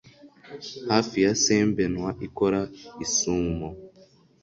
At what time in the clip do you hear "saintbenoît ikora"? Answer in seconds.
1.43-2.61